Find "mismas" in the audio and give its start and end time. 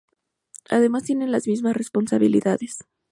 1.45-1.77